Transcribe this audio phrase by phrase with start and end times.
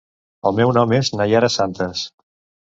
[0.49, 2.03] El meu nom és Naiara Santes.